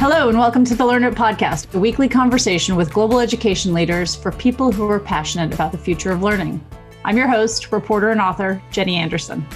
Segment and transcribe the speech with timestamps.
[0.00, 4.32] Hello, and welcome to the Learnit Podcast, a weekly conversation with global education leaders for
[4.32, 6.64] people who are passionate about the future of learning.
[7.04, 9.46] I'm your host, reporter, and author, Jenny Anderson.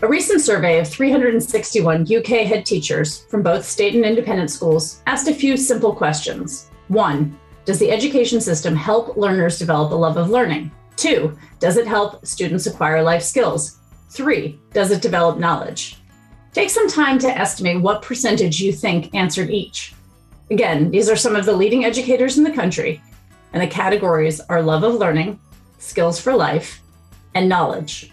[0.00, 5.28] A recent survey of 361 UK head teachers from both state and independent schools asked
[5.28, 6.70] a few simple questions.
[6.88, 10.72] One, does the education system help learners develop a love of learning?
[10.96, 13.78] Two, does it help students acquire life skills?
[14.08, 15.99] Three, does it develop knowledge?
[16.52, 19.94] Take some time to estimate what percentage you think answered each.
[20.50, 23.00] Again, these are some of the leading educators in the country,
[23.52, 25.38] and the categories are love of learning,
[25.78, 26.80] skills for life,
[27.36, 28.12] and knowledge.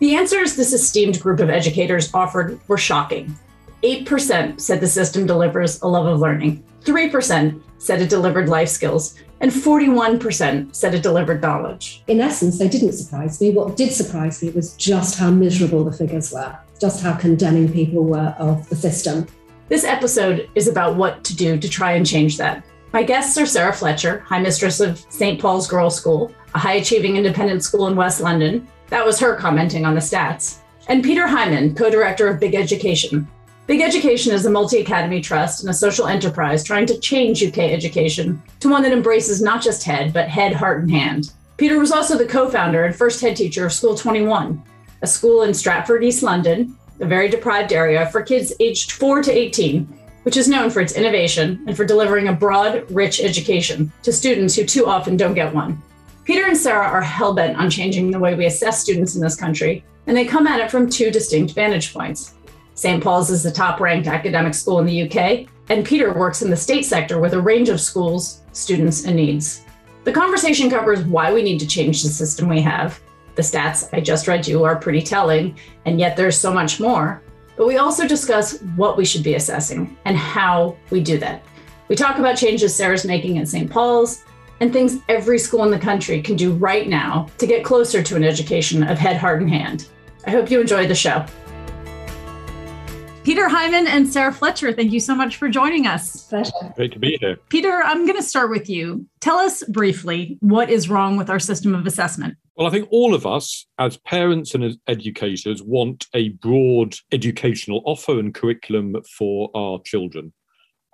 [0.00, 3.36] The answers this esteemed group of educators offered were shocking.
[3.84, 9.14] 8% said the system delivers a love of learning, 3% said it delivered life skills,
[9.40, 12.02] and 41% said it delivered knowledge.
[12.08, 13.50] In essence, they didn't surprise me.
[13.50, 18.04] What did surprise me was just how miserable the figures were, just how condemning people
[18.04, 19.26] were of the system.
[19.68, 22.64] This episode is about what to do to try and change that.
[22.92, 25.40] My guests are Sarah Fletcher, High Mistress of St.
[25.40, 29.84] Paul's Girls' School, a high achieving independent school in West London, that was her commenting
[29.84, 30.58] on the stats.
[30.88, 33.26] And Peter Hyman, co director of Big Education.
[33.66, 37.58] Big Education is a multi academy trust and a social enterprise trying to change UK
[37.58, 41.32] education to one that embraces not just head, but head, heart, and hand.
[41.56, 44.62] Peter was also the co founder and first head teacher of School 21,
[45.02, 49.32] a school in Stratford, East London, a very deprived area for kids aged 4 to
[49.32, 49.84] 18,
[50.22, 54.54] which is known for its innovation and for delivering a broad, rich education to students
[54.54, 55.80] who too often don't get one.
[56.24, 59.84] Peter and Sarah are hellbent on changing the way we assess students in this country,
[60.06, 62.34] and they come at it from two distinct vantage points.
[62.74, 63.02] St.
[63.02, 66.56] Paul's is the top ranked academic school in the UK, and Peter works in the
[66.56, 69.64] state sector with a range of schools, students, and needs.
[70.04, 73.00] The conversation covers why we need to change the system we have.
[73.36, 77.22] The stats I just read you are pretty telling, and yet there's so much more.
[77.56, 81.44] But we also discuss what we should be assessing and how we do that.
[81.88, 83.70] We talk about changes Sarah's making at St.
[83.70, 84.24] Paul's,
[84.60, 88.16] and things every school in the country can do right now to get closer to
[88.16, 89.88] an education of head, heart, and hand.
[90.26, 91.24] I hope you enjoyed the show.
[93.26, 96.28] Peter Hyman and Sarah Fletcher, thank you so much for joining us.
[96.28, 96.52] Pleasure.
[96.76, 97.36] Great to be here.
[97.48, 99.04] Peter, I'm going to start with you.
[99.18, 102.36] Tell us briefly what is wrong with our system of assessment.
[102.56, 107.82] Well, I think all of us, as parents and as educators, want a broad educational
[107.84, 110.32] offer and curriculum for our children.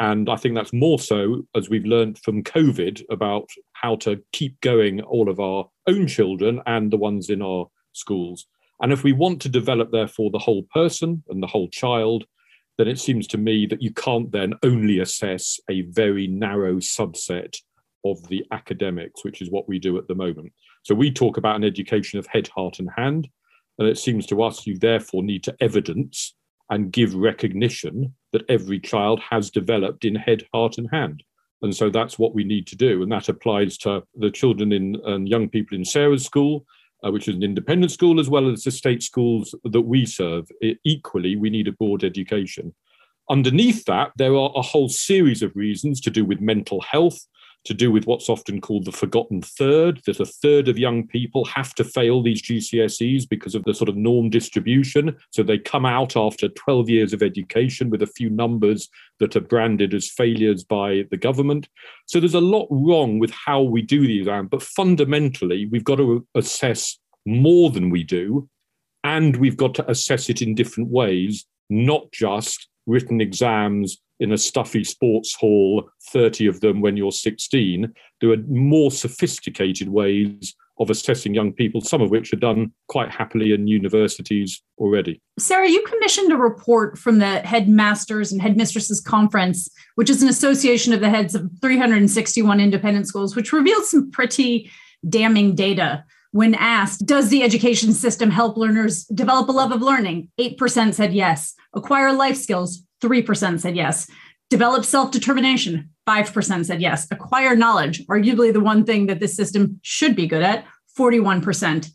[0.00, 4.58] And I think that's more so as we've learned from COVID about how to keep
[4.62, 8.46] going all of our own children and the ones in our schools.
[8.82, 12.24] And if we want to develop, therefore, the whole person and the whole child,
[12.78, 17.56] then it seems to me that you can't then only assess a very narrow subset
[18.04, 20.52] of the academics, which is what we do at the moment.
[20.82, 23.28] So we talk about an education of head, heart, and hand.
[23.78, 26.34] And it seems to us you therefore need to evidence
[26.70, 31.22] and give recognition that every child has developed in head, heart, and hand.
[31.60, 33.02] And so that's what we need to do.
[33.02, 36.66] And that applies to the children in and young people in Sarah's school,
[37.04, 40.48] uh, which is an independent school, as well as the state schools that we serve.
[40.60, 42.74] It, equally, we need a broad education.
[43.30, 47.26] Underneath that, there are a whole series of reasons to do with mental health,
[47.64, 51.44] to do with what's often called the forgotten third, that a third of young people
[51.44, 55.16] have to fail these GCSEs because of the sort of norm distribution.
[55.30, 58.88] So they come out after 12 years of education with a few numbers
[59.20, 61.68] that are branded as failures by the government.
[62.06, 65.96] So there's a lot wrong with how we do the exam, but fundamentally, we've got
[65.96, 68.48] to assess more than we do,
[69.04, 74.38] and we've got to assess it in different ways, not just written exams in a
[74.38, 77.92] stuffy sports hall, 30 of them when you're 16.
[78.20, 83.10] There are more sophisticated ways of assessing young people, some of which are done quite
[83.10, 85.20] happily in universities already.
[85.40, 90.92] Sarah, you commissioned a report from the Headmasters and Headmistresses Conference, which is an association
[90.92, 94.70] of the heads of 361 independent schools, which revealed some pretty
[95.08, 96.04] damning data.
[96.30, 100.30] When asked, does the education system help learners develop a love of learning?
[100.40, 101.54] 8% said yes.
[101.74, 102.84] Acquire life skills?
[103.02, 104.08] 3% said yes.
[104.50, 107.06] Develop self determination, 5% said yes.
[107.10, 110.66] Acquire knowledge, arguably the one thing that this system should be good at,
[110.98, 111.90] 41%.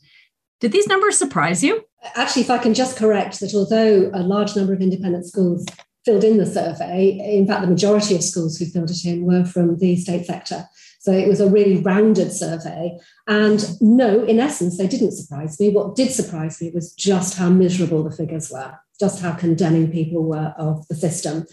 [0.60, 1.86] Did these numbers surprise you?
[2.16, 5.66] Actually, if I can just correct that although a large number of independent schools
[6.04, 9.46] filled in the survey, in fact, the majority of schools who filled it in were
[9.46, 10.66] from the state sector.
[11.00, 12.98] So it was a really rounded survey.
[13.28, 15.70] And no, in essence, they didn't surprise me.
[15.70, 20.24] What did surprise me was just how miserable the figures were just how condemning people
[20.24, 21.46] were of the system.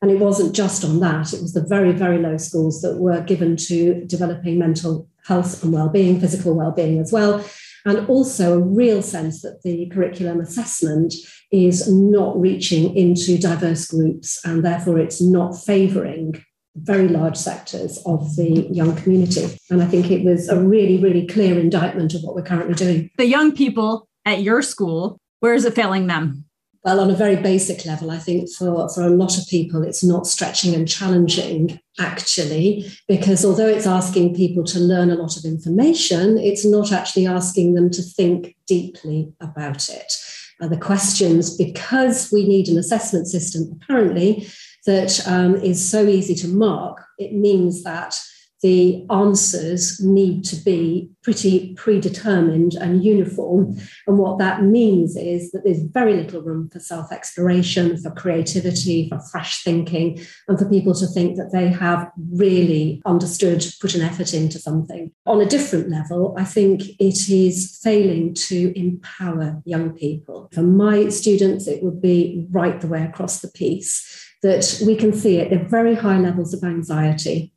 [0.00, 3.20] And it wasn't just on that, it was the very, very low scores that were
[3.20, 7.44] given to developing mental health and well-being, physical well-being as well.
[7.84, 11.14] and also a real sense that the curriculum assessment
[11.50, 16.42] is not reaching into diverse groups and therefore it's not favouring
[16.74, 19.58] very large sectors of the young community.
[19.68, 23.10] And I think it was a really, really clear indictment of what we're currently doing.
[23.18, 26.46] The young people at your school, where is it failing them?
[26.84, 30.02] Well, on a very basic level, I think for, for a lot of people, it's
[30.02, 35.44] not stretching and challenging, actually, because although it's asking people to learn a lot of
[35.44, 40.12] information, it's not actually asking them to think deeply about it.
[40.60, 44.48] Uh, the questions, because we need an assessment system, apparently,
[44.84, 48.20] that um, is so easy to mark, it means that
[48.62, 53.76] the answers need to be pretty predetermined and uniform.
[54.06, 59.08] And what that means is that there's very little room for self exploration, for creativity,
[59.08, 64.02] for fresh thinking, and for people to think that they have really understood, put an
[64.02, 65.10] effort into something.
[65.26, 70.48] On a different level, I think it is failing to empower young people.
[70.52, 75.12] For my students, it would be right the way across the piece that we can
[75.12, 77.51] see it at very high levels of anxiety.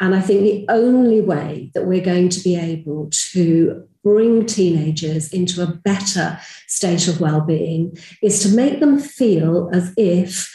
[0.00, 5.32] And I think the only way that we're going to be able to bring teenagers
[5.32, 10.54] into a better state of well-being is to make them feel as if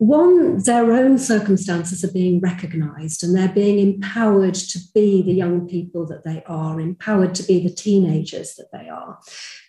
[0.00, 5.68] one, their own circumstances are being recognized and they're being empowered to be the young
[5.68, 9.18] people that they are, empowered to be the teenagers that they are,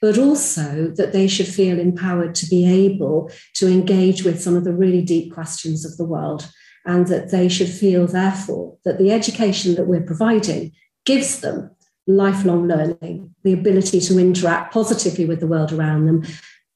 [0.01, 4.63] but also that they should feel empowered to be able to engage with some of
[4.63, 6.49] the really deep questions of the world.
[6.85, 10.71] And that they should feel, therefore, that the education that we're providing
[11.05, 11.69] gives them
[12.07, 16.23] lifelong learning, the ability to interact positively with the world around them,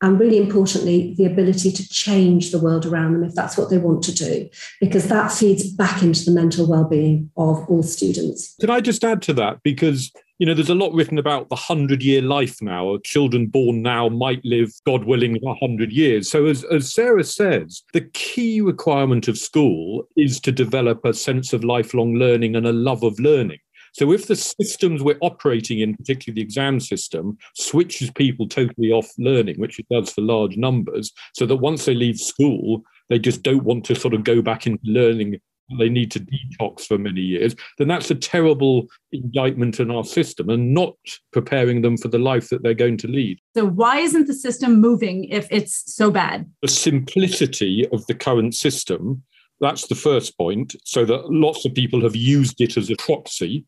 [0.01, 3.79] and really importantly, the ability to change the world around them if that's what they
[3.79, 4.47] want to do,
[4.79, 8.55] because that feeds back into the mental well-being of all students.
[8.59, 9.63] Can I just add to that?
[9.63, 12.97] Because you know, there's a lot written about the hundred year life now.
[13.03, 16.29] Children born now might live, God willing, a hundred years.
[16.29, 21.53] So, as, as Sarah says, the key requirement of school is to develop a sense
[21.53, 23.59] of lifelong learning and a love of learning.
[23.95, 29.09] So if the systems we're operating in, particularly the exam system, switches people totally off
[29.17, 33.41] learning, which it does for large numbers, so that once they leave school, they just
[33.41, 35.39] don't want to sort of go back into learning
[35.79, 40.49] they need to detox for many years, then that's a terrible indictment on our system
[40.49, 40.95] and not
[41.31, 43.39] preparing them for the life that they're going to lead.
[43.55, 46.49] So, why isn't the system moving if it's so bad?
[46.61, 49.23] The simplicity of the current system,
[49.59, 53.65] that's the first point, so that lots of people have used it as a proxy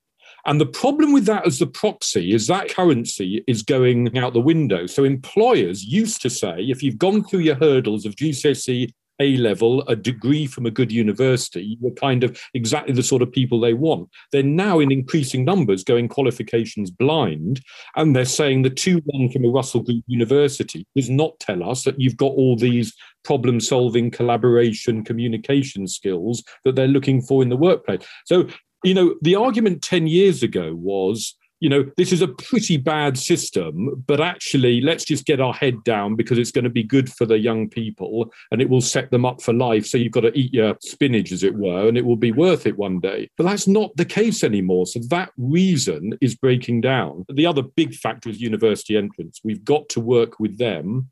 [0.47, 4.39] and the problem with that as the proxy is that currency is going out the
[4.39, 4.85] window.
[4.85, 9.81] So employers used to say, if you've gone through your hurdles of GCSE, A level,
[9.87, 13.73] a degree from a good university, you're kind of exactly the sort of people they
[13.73, 14.09] want.
[14.31, 17.61] They're now in increasing numbers going qualifications blind.
[17.95, 21.83] And they're saying the 2 1 from a Russell Group university does not tell us
[21.83, 22.93] that you've got all these
[23.23, 28.05] problem solving, collaboration, communication skills that they're looking for in the workplace.
[28.25, 28.47] So
[28.83, 33.17] you know, the argument 10 years ago was, you know, this is a pretty bad
[33.17, 37.11] system, but actually, let's just get our head down because it's going to be good
[37.11, 39.85] for the young people and it will set them up for life.
[39.85, 42.67] So you've got to eat your spinach, as it were, and it will be worth
[42.67, 43.29] it one day.
[43.37, 44.85] But that's not the case anymore.
[44.85, 47.25] So that reason is breaking down.
[47.29, 49.41] The other big factor is university entrance.
[49.43, 51.09] We've got to work with them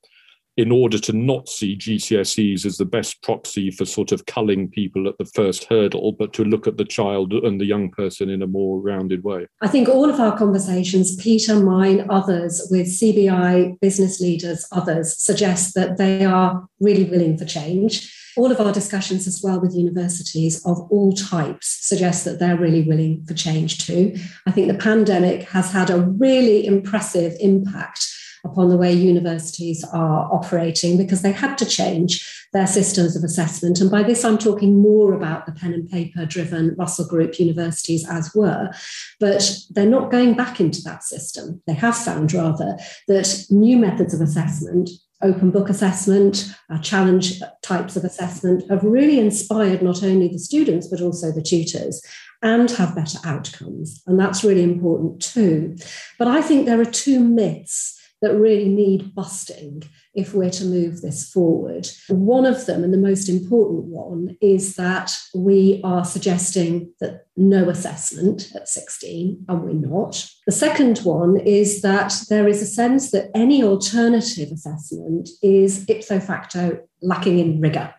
[0.58, 5.08] in order to not see GCSEs as the best proxy for sort of culling people
[5.08, 8.42] at the first hurdle, but to look at the child and the young person in
[8.42, 9.48] a more rounded way.
[9.62, 15.76] I think all of our conversations, Peter, mine, others, with CBI, business leaders, others, suggest
[15.76, 18.14] that they are really willing for change.
[18.38, 22.82] All of our discussions as well with universities of all types suggest that they're really
[22.82, 24.16] willing for change too.
[24.46, 28.15] I think the pandemic has had a really impressive impact
[28.46, 33.82] upon the way universities are operating because they had to change their systems of assessment.
[33.82, 38.08] And by this, I'm talking more about the pen and paper driven Russell Group universities
[38.10, 38.72] as were,
[39.20, 41.62] but they're not going back into that system.
[41.68, 44.90] They have found rather that new methods of assessment
[45.22, 50.88] open book assessment, uh, challenge types of assessment have really inspired not only the students
[50.88, 52.02] but also the tutors
[52.42, 54.04] and have better outcomes.
[54.06, 55.78] And that's really important too.
[56.20, 61.02] But I think there are two myths that really need busting if we're to move
[61.02, 61.88] this forward.
[62.08, 67.70] One of them, and the most important one, is that we are suggesting that no
[67.70, 70.30] assessment at 16, and we're not.
[70.46, 76.20] The second one is that there is a sense that any alternative assessment is ipso
[76.20, 77.94] facto lacking in rigour.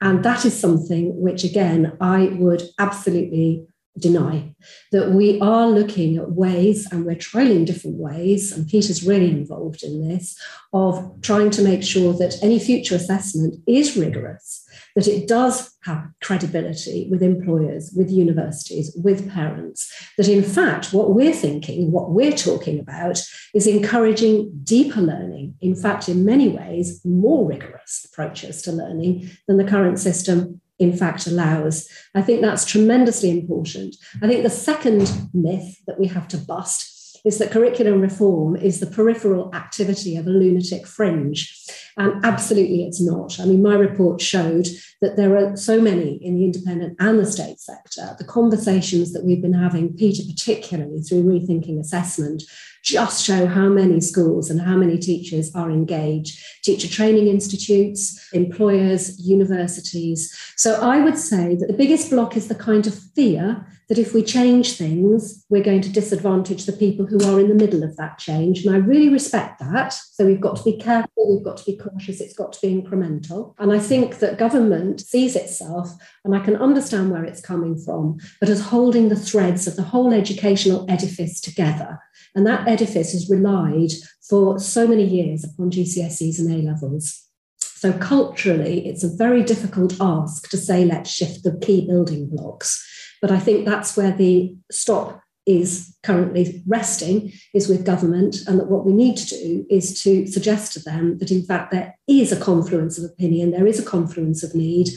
[0.00, 3.66] And that is something which, again, I would absolutely
[3.98, 4.54] deny
[4.92, 9.82] that we are looking at ways and we're trialing different ways and peter's really involved
[9.82, 10.38] in this
[10.72, 16.08] of trying to make sure that any future assessment is rigorous that it does have
[16.22, 19.92] credibility with employers, with universities, with parents.
[20.16, 23.20] That in fact, what we're thinking, what we're talking about,
[23.54, 25.54] is encouraging deeper learning.
[25.60, 30.96] In fact, in many ways, more rigorous approaches to learning than the current system in
[30.96, 31.88] fact allows.
[32.14, 33.96] I think that's tremendously important.
[34.22, 36.95] I think the second myth that we have to bust
[37.26, 41.52] is that curriculum reform is the peripheral activity of a lunatic fringe.
[41.96, 43.40] And absolutely it's not.
[43.40, 44.68] I mean, my report showed
[45.00, 48.14] that there are so many in the independent and the state sector.
[48.16, 52.44] The conversations that we've been having, Peter, particularly through rethinking assessment,
[52.84, 59.18] just show how many schools and how many teachers are engaged teacher training institutes, employers,
[59.18, 60.32] universities.
[60.56, 64.12] So I would say that the biggest block is the kind of fear that if
[64.12, 67.96] we change things, we're going to disadvantage the people who are in the middle of
[67.96, 68.64] that change.
[68.64, 69.92] And I really respect that.
[69.92, 72.74] So we've got to be careful, we've got to be cautious, it's got to be
[72.74, 73.54] incremental.
[73.58, 75.90] And I think that government sees itself,
[76.24, 79.82] and I can understand where it's coming from, but as holding the threads of the
[79.82, 82.00] whole educational edifice together.
[82.34, 83.92] And that edifice has relied
[84.28, 87.22] for so many years upon GCSEs and A levels.
[87.58, 92.82] So, culturally, it's a very difficult ask to say, let's shift the key building blocks.
[93.20, 98.68] But I think that's where the stop is currently resting is with government and that
[98.68, 102.32] what we need to do is to suggest to them that in fact there is
[102.32, 104.88] a confluence of opinion there is a confluence of need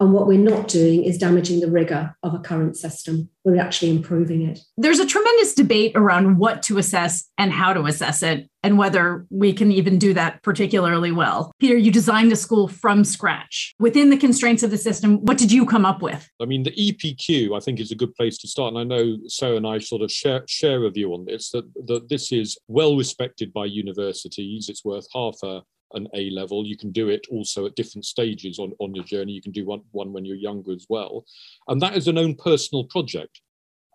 [0.00, 3.28] and what we're not doing is damaging the rigor of a current system.
[3.44, 4.60] We're actually improving it.
[4.76, 9.26] There's a tremendous debate around what to assess and how to assess it, and whether
[9.30, 11.52] we can even do that particularly well.
[11.60, 13.74] Peter, you designed a school from scratch.
[13.78, 16.28] Within the constraints of the system, what did you come up with?
[16.40, 18.74] I mean, the EPQ, I think, is a good place to start.
[18.74, 21.64] And I know Sarah and I sort of share, share a view on this that,
[21.86, 24.68] that this is well respected by universities.
[24.68, 25.62] It's worth half a
[25.94, 26.66] an A level.
[26.66, 29.32] You can do it also at different stages on, on your journey.
[29.32, 31.24] You can do one, one when you're younger as well.
[31.68, 33.40] And that is an own personal project.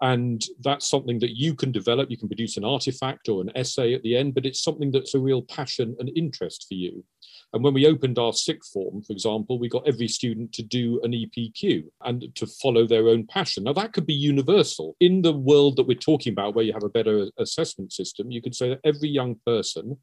[0.01, 2.09] And that's something that you can develop.
[2.09, 5.13] You can produce an artifact or an essay at the end, but it's something that's
[5.13, 7.03] a real passion and interest for you.
[7.51, 11.01] And when we opened our sixth form, for example, we got every student to do
[11.03, 13.63] an EPQ and to follow their own passion.
[13.63, 14.95] Now, that could be universal.
[14.99, 18.41] In the world that we're talking about, where you have a better assessment system, you
[18.41, 19.97] could say that every young person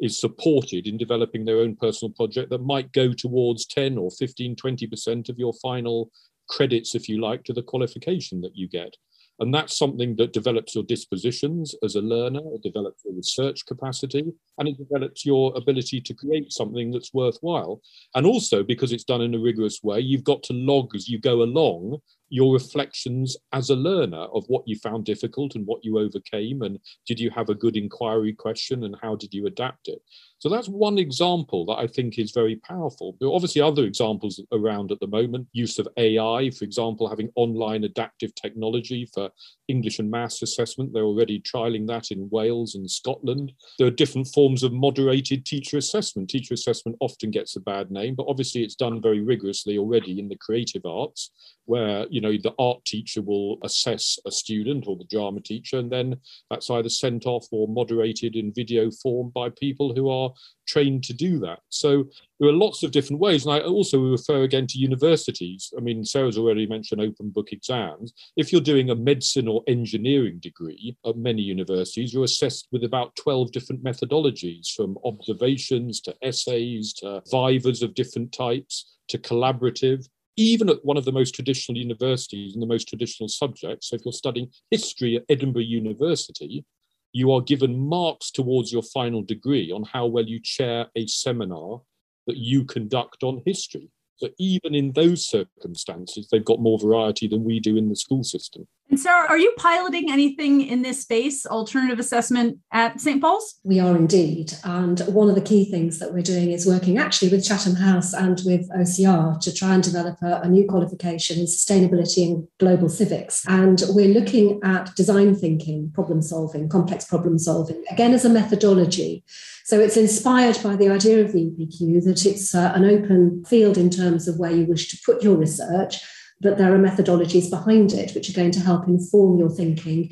[0.00, 4.56] is supported in developing their own personal project that might go towards 10 or 15,
[4.56, 6.10] 20% of your final
[6.48, 8.94] credits, if you like, to the qualification that you get.
[9.40, 14.24] And that's something that develops your dispositions as a learner, it develops your research capacity,
[14.58, 17.80] and it develops your ability to create something that's worthwhile.
[18.16, 21.20] And also, because it's done in a rigorous way, you've got to log as you
[21.20, 21.98] go along
[22.30, 26.78] your reflections as a learner of what you found difficult and what you overcame and
[27.06, 30.00] did you have a good inquiry question and how did you adapt it?
[30.40, 33.16] So that's one example that i think is very powerful.
[33.18, 35.48] There are obviously other examples around at the moment.
[35.52, 39.30] Use of ai for example having online adaptive technology for
[39.68, 40.92] english and maths assessment.
[40.92, 43.52] They're already trialing that in wales and scotland.
[43.78, 46.30] There are different forms of moderated teacher assessment.
[46.30, 50.28] Teacher assessment often gets a bad name but obviously it's done very rigorously already in
[50.28, 51.30] the creative arts
[51.64, 55.90] where you know the art teacher will assess a student or the drama teacher and
[55.90, 56.16] then
[56.50, 60.32] that's either sent off or moderated in video form by people who are
[60.66, 61.60] trained to do that.
[61.70, 62.04] So
[62.38, 63.46] there are lots of different ways.
[63.46, 65.72] And i also refer again to universities.
[65.76, 68.12] I mean sarah's already mentioned open book exams.
[68.36, 73.16] If you're doing a medicine or engineering degree at many universities you're assessed with about
[73.16, 80.08] 12 different methodologies from observations to essays to vivas of different types to collaborative
[80.38, 83.88] even at one of the most traditional universities and the most traditional subjects.
[83.88, 86.64] So if you're studying history at Edinburgh University,
[87.12, 91.80] you are given marks towards your final degree on how well you chair a seminar
[92.28, 93.90] that you conduct on history.
[94.16, 98.22] So even in those circumstances, they've got more variety than we do in the school
[98.22, 98.68] system.
[98.90, 103.20] And Sarah, are you piloting anything in this space, alternative assessment at St.
[103.20, 103.60] Paul's?
[103.62, 104.54] We are indeed.
[104.64, 108.14] And one of the key things that we're doing is working actually with Chatham House
[108.14, 112.88] and with OCR to try and develop a, a new qualification in sustainability and global
[112.88, 113.44] civics.
[113.46, 119.22] And we're looking at design thinking, problem solving, complex problem solving, again as a methodology.
[119.64, 123.76] So it's inspired by the idea of the EPQ that it's uh, an open field
[123.76, 126.00] in terms of where you wish to put your research
[126.40, 130.10] but there are methodologies behind it which are going to help inform your thinking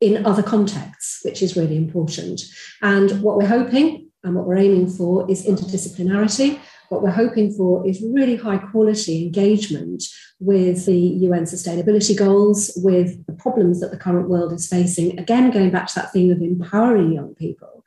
[0.00, 2.42] in other contexts, which is really important.
[2.82, 6.58] And what we're hoping And what we're aiming for is interdisciplinarity.
[6.88, 10.02] What we're hoping for is really high quality engagement
[10.40, 15.18] with the UN sustainability goals, with the problems that the current world is facing.
[15.18, 17.84] Again, going back to that theme of empowering young people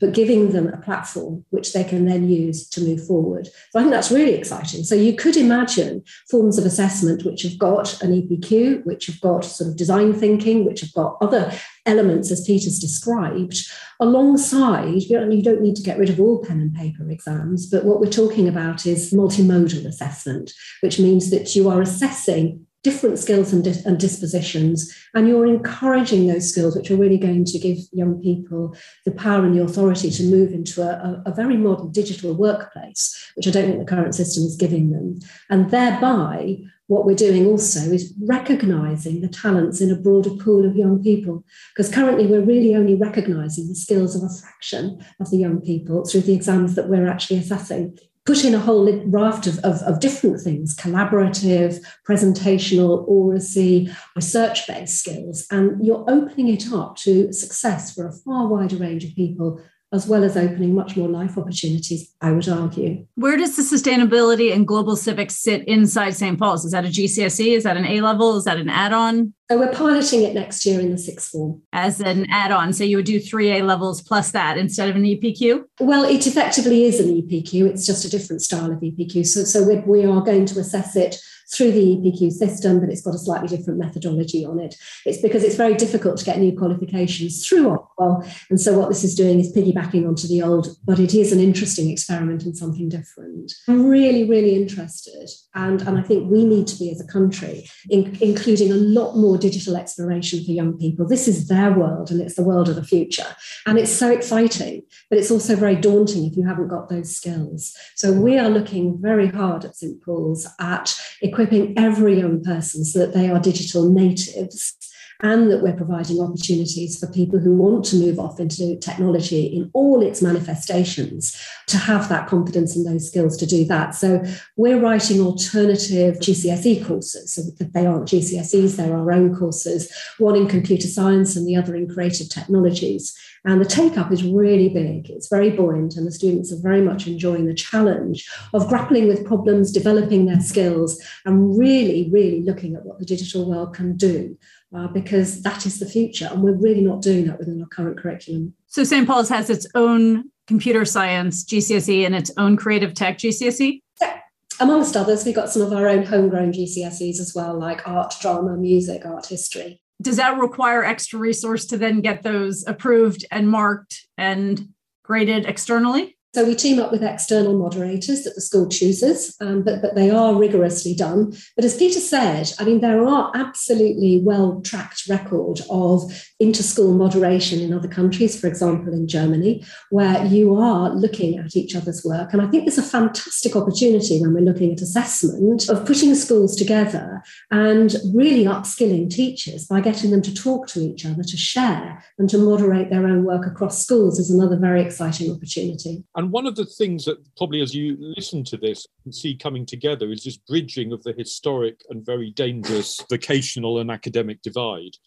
[0.00, 3.48] but giving them a platform which they can then use to move forward.
[3.70, 4.82] So I think that's really exciting.
[4.82, 9.44] So you could imagine forms of assessment which have got an EPQ, which have got
[9.44, 11.52] sort of design thinking, which have got other
[11.86, 13.58] elements as Peter's described,
[14.00, 17.68] alongside, you, know, you don't need to get rid of all pen and paper exams,
[17.68, 23.18] but what we're talking about is multimodal assessment, which means that you are assessing different
[23.18, 27.76] skills and, and, dispositions, and you're encouraging those skills, which are really going to give
[27.92, 32.34] young people the power and the authority to move into a, a, very modern digital
[32.34, 35.18] workplace, which I don't think the current system is giving them.
[35.50, 40.74] And thereby, what we're doing also is recognizing the talents in a broader pool of
[40.74, 41.44] young people,
[41.74, 46.04] because currently we're really only recognizing the skills of a fraction of the young people
[46.04, 47.96] through the exams that we're actually assessing
[48.26, 54.98] put in a whole raft of, of, of different things collaborative, presentational, oracy, research based
[54.98, 55.46] skills.
[55.50, 59.60] And you're opening it up to success for a far wider range of people
[59.92, 63.06] as well as opening much more life opportunities, I would argue.
[63.16, 66.38] Where does the sustainability and global civics sit inside St.
[66.38, 66.64] Paul's?
[66.64, 67.56] Is that a GCSE?
[67.56, 68.36] Is that an A level?
[68.36, 69.34] Is that an add on?
[69.50, 71.60] So we're piloting it next year in the sixth form.
[71.72, 72.72] As an add on.
[72.72, 75.64] So you would do three A levels plus that instead of an EPQ?
[75.80, 77.66] Well, it effectively is an EPQ.
[77.66, 79.26] It's just a different style of EPQ.
[79.26, 81.20] So, so we are going to assess it
[81.52, 84.76] through the EPQ system, but it's got a slightly different methodology on it.
[85.04, 88.24] It's because it's very difficult to get new qualifications through Ofqual.
[88.50, 91.40] And so what this is doing is piggybacking onto the old, but it is an
[91.40, 93.52] interesting experiment and something different.
[93.68, 95.28] I'm really, really interested.
[95.54, 99.16] And, and I think we need to be as a country, in, including a lot
[99.16, 101.06] more digital exploration for young people.
[101.06, 103.26] This is their world and it's the world of the future.
[103.66, 107.76] And it's so exciting, but it's also very daunting if you haven't got those skills.
[107.96, 110.02] So we are looking very hard at St.
[110.02, 114.76] Paul's at equipping every young person so that they are digital natives
[115.22, 119.70] and that we're providing opportunities for people who want to move off into technology in
[119.74, 121.36] all its manifestations
[121.66, 123.94] to have that confidence and those skills to do that.
[123.94, 124.22] So
[124.56, 127.34] we're writing alternative GCSE courses.
[127.34, 131.74] So they aren't GCSEs, they're our own courses, one in computer science and the other
[131.74, 133.16] in creative technologies.
[133.44, 135.08] And the take up is really big.
[135.08, 139.24] It's very buoyant, and the students are very much enjoying the challenge of grappling with
[139.24, 144.36] problems, developing their skills, and really, really looking at what the digital world can do
[144.76, 146.28] uh, because that is the future.
[146.30, 148.54] And we're really not doing that within our current curriculum.
[148.66, 149.06] So St.
[149.06, 153.82] Paul's has its own computer science GCSE and its own creative tech GCSE?
[154.00, 154.18] Yeah.
[154.58, 158.56] Amongst others, we've got some of our own homegrown GCSEs as well, like art, drama,
[158.56, 159.80] music, art history.
[160.00, 164.68] Does that require extra resource to then get those approved and marked and
[165.02, 166.16] graded externally?
[166.32, 170.10] So we team up with external moderators that the school chooses, um, but, but they
[170.10, 171.32] are rigorously done.
[171.56, 176.04] But as Peter said, I mean, there are absolutely well tracked record of
[176.38, 181.74] inter-school moderation in other countries, for example, in Germany, where you are looking at each
[181.74, 182.32] other's work.
[182.32, 186.54] And I think there's a fantastic opportunity when we're looking at assessment of putting schools
[186.54, 192.04] together and really upskilling teachers by getting them to talk to each other, to share,
[192.18, 196.04] and to moderate their own work across schools is another very exciting opportunity.
[196.20, 199.64] And one of the things that probably as you listen to this and see coming
[199.64, 204.98] together is this bridging of the historic and very dangerous vocational and academic divide.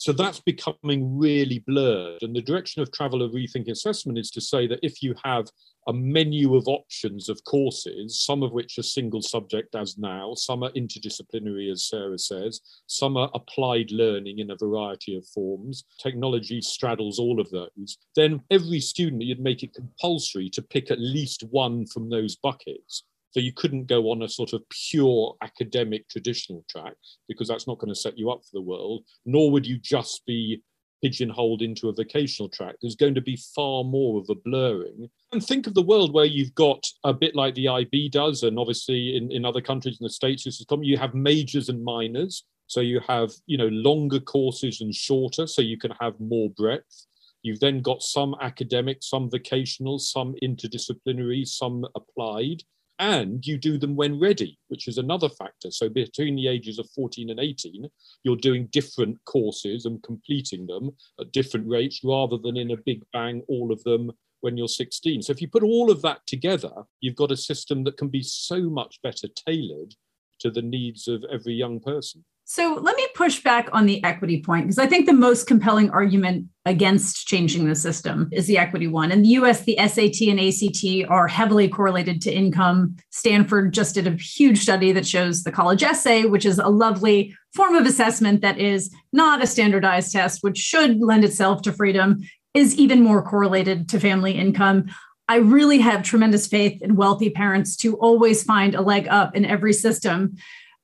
[0.00, 2.22] So that's becoming really blurred.
[2.22, 5.46] And the direction of travel of rethinking assessment is to say that if you have
[5.88, 10.62] a menu of options of courses, some of which are single subject as now, some
[10.62, 15.84] are interdisciplinary, as Sarah says, some are applied learning in a variety of forms.
[16.02, 17.98] Technology straddles all of those.
[18.16, 23.04] Then every student, you'd make it compulsory to pick at least one from those buckets.
[23.30, 26.94] So you couldn't go on a sort of pure academic traditional track
[27.28, 30.24] because that's not going to set you up for the world, nor would you just
[30.26, 30.62] be
[31.02, 32.76] pigeonholed into a vocational track.
[32.80, 35.08] There's going to be far more of a blurring.
[35.32, 38.58] And think of the world where you've got a bit like the IB does, and
[38.58, 40.84] obviously in, in other countries in the States, this is common.
[40.84, 42.44] You have majors and minors.
[42.66, 47.06] So you have, you know, longer courses and shorter, so you can have more breadth.
[47.42, 52.62] You've then got some academic, some vocational, some interdisciplinary, some applied
[53.00, 55.70] and you do them when ready, which is another factor.
[55.70, 57.88] So between the ages of 14 and 18,
[58.22, 63.02] you're doing different courses and completing them at different rates rather than in a big
[63.12, 65.22] bang, all of them when you're 16.
[65.22, 68.22] So if you put all of that together, you've got a system that can be
[68.22, 69.94] so much better tailored
[70.40, 72.24] to the needs of every young person.
[72.52, 75.88] So let me push back on the equity point because I think the most compelling
[75.90, 79.12] argument against changing the system is the equity one.
[79.12, 82.96] In the US, the SAT and ACT are heavily correlated to income.
[83.10, 87.32] Stanford just did a huge study that shows the college essay, which is a lovely
[87.54, 92.18] form of assessment that is not a standardized test, which should lend itself to freedom,
[92.52, 94.86] is even more correlated to family income.
[95.28, 99.44] I really have tremendous faith in wealthy parents to always find a leg up in
[99.44, 100.34] every system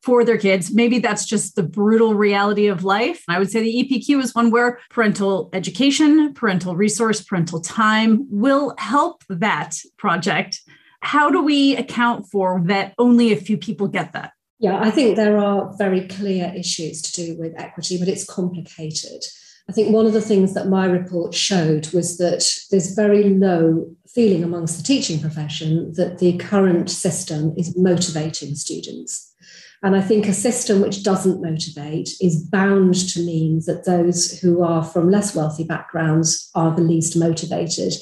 [0.03, 0.73] for their kids.
[0.73, 3.25] Maybe that's just the brutal reality of life.
[3.29, 8.75] I would say the EPQ is one where parental education, parental resource, parental time will
[8.79, 10.61] help that project.
[11.01, 14.33] How do we account for that only a few people get that?
[14.59, 19.23] Yeah, I think there are very clear issues to do with equity, but it's complicated.
[19.69, 23.91] I think one of the things that my report showed was that there's very low
[24.07, 29.35] feeling amongst the teaching profession that the current system is motivating students.
[29.83, 34.63] And I think a system which doesn't motivate is bound to mean that those who
[34.63, 37.93] are from less wealthy backgrounds are the least motivated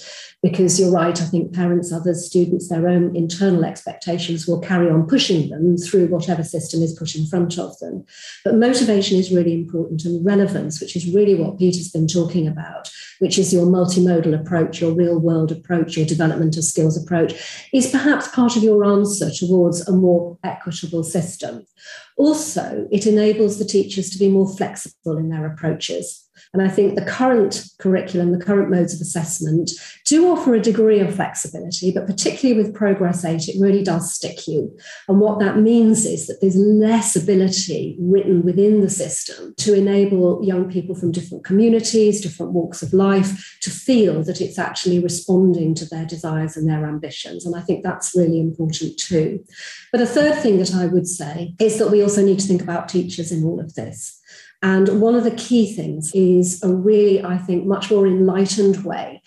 [0.45, 5.07] because you're right, I think parents, others, students, their own internal expectations will carry on
[5.07, 8.05] pushing them through whatever system is put in front of them.
[8.45, 12.91] But motivation is really important and relevance, which is really what Peter's been talking about,
[13.21, 17.33] which is your multimodal approach, your real world approach, your development of skills approach,
[17.73, 21.65] is perhaps part of your answer towards a more equitable system.
[22.19, 26.24] Also, it enables the teachers to be more flexible in their approaches.
[26.55, 29.73] And I think the current curriculum, the current modes of assessment
[30.07, 34.47] do offer a degree of flexibility, but particularly with Progress 8, it really does stick
[34.47, 34.75] you.
[35.09, 40.45] And what that means is that there's less ability written within the system to enable
[40.45, 45.75] young people from different communities, different walks of life, to feel that it's actually responding
[45.75, 47.45] to their desires and their ambitions.
[47.45, 49.45] And I think that's really important too.
[49.91, 52.63] But a third thing that I would say is that we also need to think
[52.63, 54.21] about teachers in all of this.
[54.65, 59.21] And one of the key things is a really, I think, much more enlightened way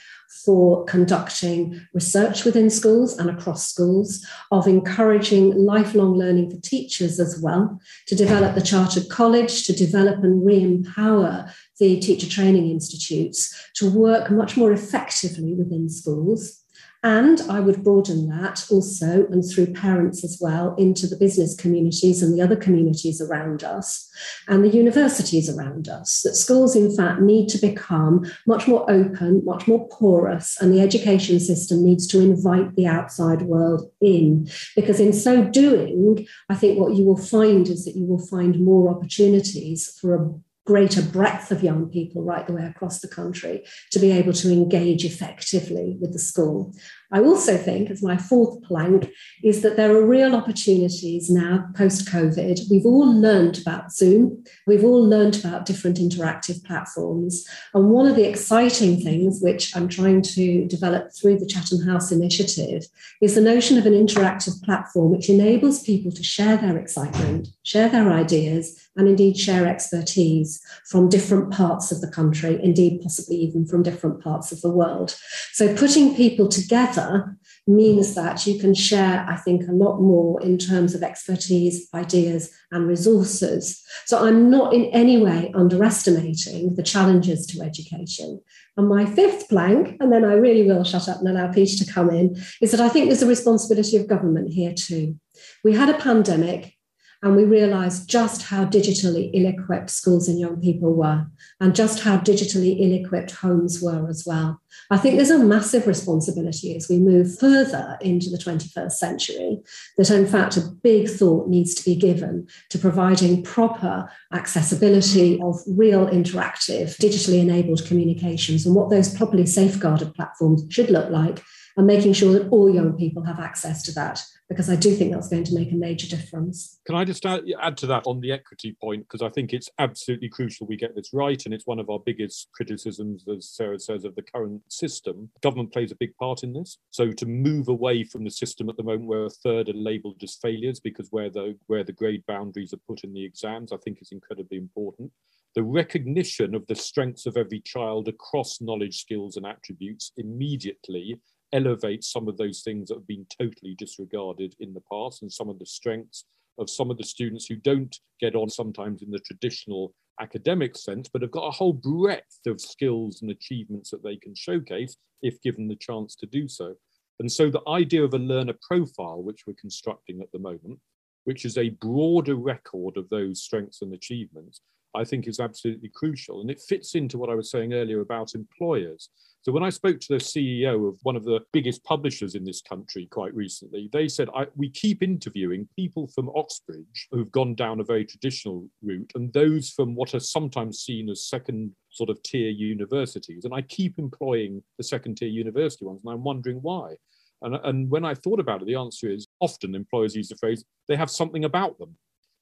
[0.43, 7.39] for conducting research within schools and across schools, of encouraging lifelong learning for teachers as
[7.39, 13.53] well, to develop the chartered college, to develop and re empower the teacher training institutes
[13.75, 16.63] to work much more effectively within schools.
[17.07, 22.21] And I would broaden that also and through parents as well into the business communities
[22.21, 24.11] and the other communities around us
[24.49, 26.23] and the universities around us.
[26.23, 30.81] That schools, in fact, need to become much more open, much more porous, and the
[30.81, 34.49] education system needs to invite the outside world in.
[34.75, 38.59] Because in so doing, I think what you will find is that you will find
[38.59, 40.29] more opportunities for a
[40.67, 44.51] greater breadth of young people right the way across the country to be able to
[44.51, 46.73] engage effectively with the school.
[47.11, 49.09] I also think, as my fourth plank,
[49.43, 52.59] is that there are real opportunities now post COVID.
[52.69, 57.45] We've all learned about Zoom, we've all learned about different interactive platforms.
[57.73, 62.11] And one of the exciting things, which I'm trying to develop through the Chatham House
[62.11, 62.85] initiative,
[63.21, 67.89] is the notion of an interactive platform which enables people to share their excitement, share
[67.89, 73.65] their ideas, and indeed share expertise from different parts of the country, indeed, possibly even
[73.65, 75.15] from different parts of the world.
[75.53, 80.57] So, putting people together means that you can share, I think, a lot more in
[80.57, 83.81] terms of expertise, ideas, and resources.
[84.05, 88.41] So, I'm not in any way underestimating the challenges to education.
[88.77, 91.91] And my fifth plank, and then I really will shut up and allow Peter to
[91.91, 95.15] come in, is that I think there's a responsibility of government here too.
[95.63, 96.76] We had a pandemic
[97.23, 101.25] and we realized just how digitally ill equipped schools and young people were,
[101.59, 104.61] and just how digitally ill equipped homes were as well.
[104.91, 109.59] I think there's a massive responsibility as we move further into the 21st century
[109.97, 115.59] that, in fact, a big thought needs to be given to providing proper accessibility of
[115.67, 121.41] real interactive, digitally enabled communications and what those properly safeguarded platforms should look like,
[121.75, 125.11] and making sure that all young people have access to that because I do think
[125.11, 126.79] that's going to make a major difference.
[126.85, 129.03] Can I just add, add to that on the equity point?
[129.03, 131.41] Because I think it's absolutely crucial we get this right.
[131.43, 135.29] And it's one of our biggest criticisms, as Sarah says, of the current system.
[135.41, 136.77] Government plays a big part in this.
[136.91, 140.23] So to move away from the system at the moment where a third are labelled
[140.23, 143.77] as failures because where the, where the grade boundaries are put in the exams, I
[143.77, 145.11] think is incredibly important.
[145.55, 151.19] The recognition of the strengths of every child across knowledge, skills, and attributes immediately
[151.53, 155.49] elevate some of those things that have been totally disregarded in the past and some
[155.49, 156.25] of the strengths
[156.59, 161.07] of some of the students who don't get on sometimes in the traditional academic sense,
[161.07, 165.41] but have got a whole breadth of skills and achievements that they can showcase if
[165.41, 166.73] given the chance to do so.
[167.19, 170.79] And so the idea of a learner profile, which we're constructing at the moment,
[171.25, 174.61] which is a broader record of those strengths and achievements,
[174.95, 176.41] I think is absolutely crucial.
[176.41, 179.09] And it fits into what I was saying earlier about employers.
[179.41, 182.61] So when I spoke to the CEO of one of the biggest publishers in this
[182.61, 187.85] country quite recently, they said, we keep interviewing people from Oxbridge who've gone down a
[187.85, 192.49] very traditional route and those from what are sometimes seen as second sort of tier
[192.49, 193.45] universities.
[193.45, 196.95] And I keep employing the second tier university ones, and I'm wondering why.
[197.41, 200.65] And, and when I thought about it, the answer is often employers use the phrase,
[200.87, 201.95] they have something about them.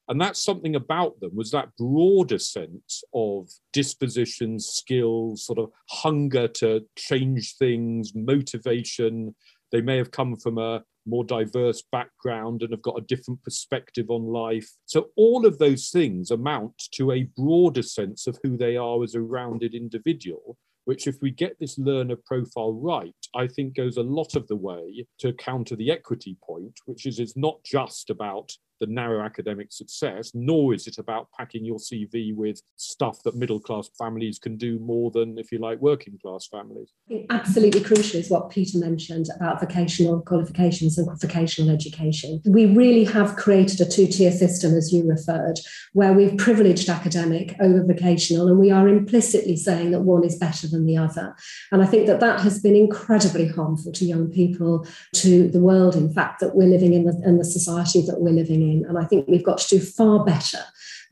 [0.08, 6.48] And that something about them was that broader sense of disposition, skills, sort of hunger
[6.48, 9.36] to change things, motivation.
[9.72, 14.10] They may have come from a more diverse background and have got a different perspective
[14.10, 14.70] on life.
[14.86, 19.15] So, all of those things amount to a broader sense of who they are as
[19.15, 24.04] a rounded individual which, if we get this learner profile right, I think goes a
[24.04, 28.52] lot of the way to counter the equity point, which is it's not just about
[28.80, 33.60] the narrow academic success, nor is it about packing your CV with stuff that middle
[33.60, 36.92] class families can do more than, if you like, working class families.
[37.30, 42.42] Absolutely crucial is what Peter mentioned about vocational qualifications and vocational education.
[42.46, 45.60] We really have created a two tier system, as you referred,
[45.94, 50.68] where we've privileged academic over vocational, and we are implicitly saying that one is better
[50.68, 51.36] than the other.
[51.72, 54.86] And I think that that has been incredibly harmful to young people,
[55.16, 58.32] to the world, in fact, that we're living in, the, and the society that we're
[58.32, 58.64] living in.
[58.71, 60.60] And I think we've got to do far better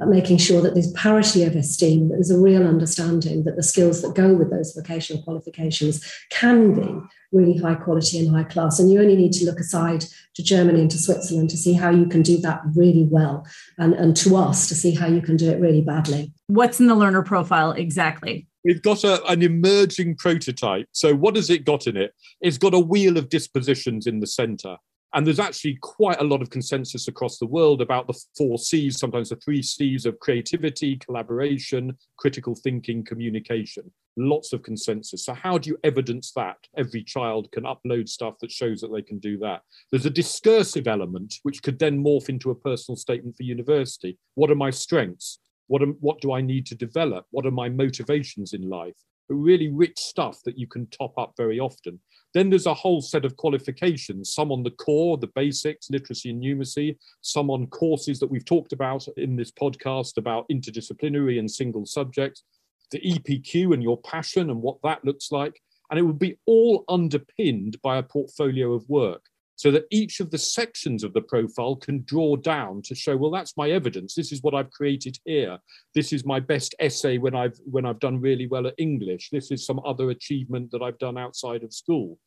[0.01, 3.63] at making sure that there's parity of esteem, that there's a real understanding that the
[3.63, 8.79] skills that go with those vocational qualifications can be really high quality and high class.
[8.79, 11.89] And you only need to look aside to Germany and to Switzerland to see how
[11.89, 13.45] you can do that really well,
[13.77, 16.33] and, and to us to see how you can do it really badly.
[16.47, 18.47] What's in the learner profile exactly?
[18.63, 20.87] We've got a, an emerging prototype.
[20.93, 22.13] So, what has it got in it?
[22.39, 24.77] It's got a wheel of dispositions in the center.
[25.13, 28.99] And there's actually quite a lot of consensus across the world about the four C's,
[28.99, 33.91] sometimes the three C's of creativity, collaboration, critical thinking, communication.
[34.17, 35.26] Lots of consensus.
[35.26, 36.58] So, how do you evidence that?
[36.78, 39.62] Every child can upload stuff that shows that they can do that.
[39.91, 44.17] There's a discursive element, which could then morph into a personal statement for university.
[44.36, 45.39] What are my strengths?
[45.67, 47.26] What, am, what do I need to develop?
[47.32, 48.95] What are my motivations in life?
[49.30, 51.99] But Really rich stuff that you can top up very often.
[52.34, 56.41] Then there's a whole set of qualifications, some on the core, the basics, literacy and
[56.41, 61.86] numeracy, some on courses that we've talked about in this podcast about interdisciplinary and single
[61.86, 62.43] subjects,
[62.91, 65.62] the EPQ and your passion and what that looks like.
[65.89, 69.24] And it would be all underpinned by a portfolio of work
[69.63, 73.32] so that each of the sections of the profile can draw down to show well
[73.32, 74.13] that's my evidence.
[74.13, 75.58] This is what i've created here.
[75.95, 79.30] This is my best essay when i've when i've done really well at english.
[79.30, 82.19] This is some other achievement that i've done outside of school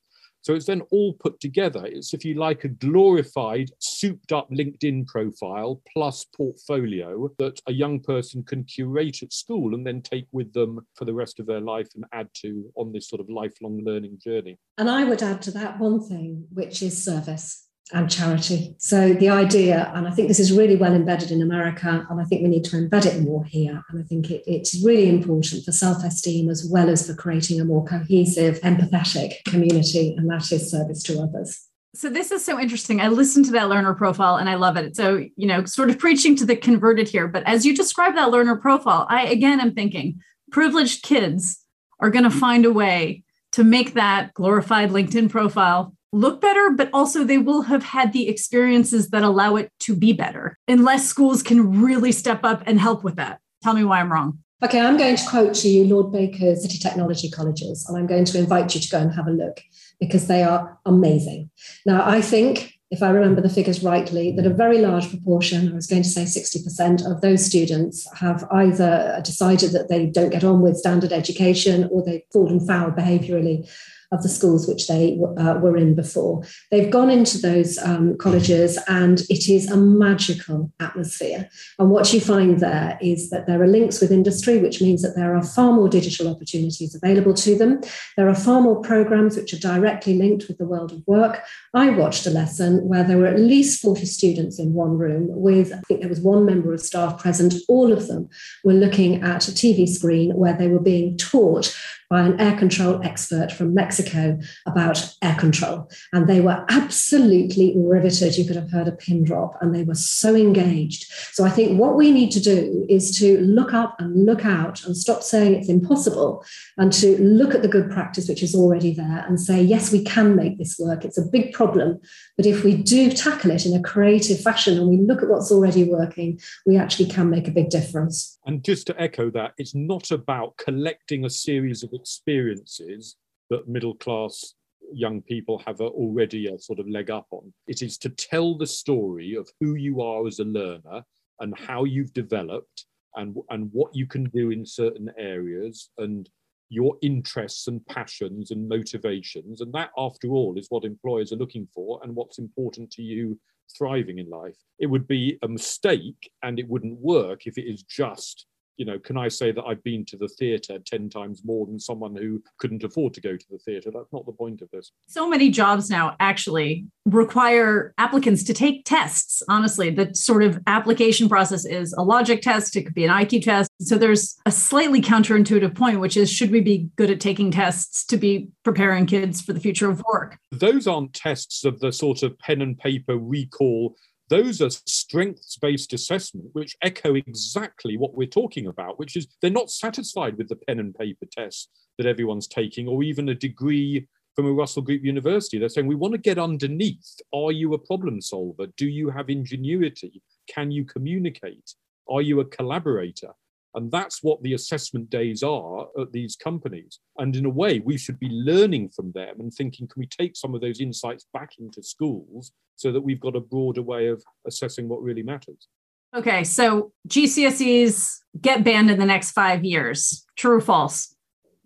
[0.46, 1.84] so it's then all put together.
[1.86, 7.98] It's, if you like, a glorified, souped up LinkedIn profile plus portfolio that a young
[7.98, 11.58] person can curate at school and then take with them for the rest of their
[11.58, 14.56] life and add to on this sort of lifelong learning journey.
[14.78, 18.74] And I would add to that one thing, which is service and charity.
[18.78, 22.24] So the idea, and I think this is really well embedded in America, and I
[22.24, 23.84] think we need to embed it more here.
[23.88, 27.64] And I think it, it's really important for self-esteem as well as for creating a
[27.64, 31.68] more cohesive, empathetic community, and that is service to others.
[31.94, 33.00] So this is so interesting.
[33.00, 34.94] I listened to that learner profile and I love it.
[34.96, 38.30] So, you know, sort of preaching to the converted here, but as you describe that
[38.30, 40.20] learner profile, I again am thinking
[40.50, 41.64] privileged kids
[41.98, 43.22] are going to find a way
[43.52, 48.28] to make that glorified LinkedIn profile look better, but also they will have had the
[48.28, 53.04] experiences that allow it to be better, unless schools can really step up and help
[53.04, 53.40] with that.
[53.62, 54.38] Tell me why I'm wrong.
[54.64, 58.24] Okay, I'm going to quote to you Lord Baker City Technology Colleges, and I'm going
[58.24, 59.60] to invite you to go and have a look
[60.00, 61.50] because they are amazing.
[61.84, 65.74] Now, I think, if I remember the figures rightly, that a very large proportion, I
[65.74, 70.44] was going to say 60% of those students have either decided that they don't get
[70.44, 73.68] on with standard education or they've fallen foul behaviourally
[74.12, 76.42] of the schools which they uh, were in before.
[76.70, 81.48] They've gone into those um, colleges and it is a magical atmosphere.
[81.78, 85.16] And what you find there is that there are links with industry, which means that
[85.16, 87.80] there are far more digital opportunities available to them.
[88.16, 91.42] There are far more programs which are directly linked with the world of work.
[91.76, 95.74] I watched a lesson where there were at least 40 students in one room with,
[95.74, 97.52] I think there was one member of staff present.
[97.68, 98.30] All of them
[98.64, 101.76] were looking at a TV screen where they were being taught
[102.08, 105.90] by an air control expert from Mexico about air control.
[106.12, 108.38] And they were absolutely riveted.
[108.38, 111.12] You could have heard a pin drop, and they were so engaged.
[111.32, 114.84] So I think what we need to do is to look up and look out
[114.84, 116.44] and stop saying it's impossible
[116.76, 120.04] and to look at the good practice which is already there and say, yes, we
[120.04, 121.04] can make this work.
[121.04, 121.65] It's a big problem.
[121.74, 125.50] But if we do tackle it in a creative fashion and we look at what's
[125.50, 128.38] already working, we actually can make a big difference.
[128.46, 133.16] And just to echo that, it's not about collecting a series of experiences
[133.50, 134.54] that middle class
[134.92, 137.52] young people have already a sort of leg up on.
[137.66, 141.02] It is to tell the story of who you are as a learner
[141.40, 146.28] and how you've developed and, and what you can do in certain areas and
[146.68, 149.60] your interests and passions and motivations.
[149.60, 153.38] And that, after all, is what employers are looking for and what's important to you
[153.76, 154.56] thriving in life.
[154.78, 158.98] It would be a mistake and it wouldn't work if it is just you know,
[158.98, 162.42] can I say that I've been to the theatre 10 times more than someone who
[162.58, 163.90] couldn't afford to go to the theatre?
[163.92, 164.92] That's not the point of this.
[165.08, 169.42] So many jobs now actually require applicants to take tests.
[169.48, 173.42] Honestly, the sort of application process is a logic test, it could be an IQ
[173.44, 173.70] test.
[173.80, 178.04] So there's a slightly counterintuitive point, which is should we be good at taking tests
[178.06, 180.38] to be preparing kids for the future of work?
[180.52, 183.96] Those aren't tests of the sort of pen and paper recall
[184.28, 189.50] those are strengths based assessment, which echo exactly what we're talking about, which is they're
[189.50, 194.06] not satisfied with the pen and paper tests that everyone's taking, or even a degree
[194.34, 195.58] from a Russell Group university.
[195.58, 197.16] They're saying, we want to get underneath.
[197.32, 198.66] Are you a problem solver?
[198.76, 200.22] Do you have ingenuity?
[200.48, 201.74] Can you communicate?
[202.08, 203.32] Are you a collaborator?
[203.76, 206.98] And that's what the assessment days are at these companies.
[207.18, 210.34] And in a way, we should be learning from them and thinking, can we take
[210.34, 214.24] some of those insights back into schools so that we've got a broader way of
[214.46, 215.68] assessing what really matters?
[216.16, 220.24] Okay, so GCSEs get banned in the next five years.
[220.36, 221.14] True or false?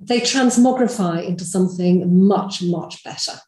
[0.01, 3.39] They transmogrify into something much, much better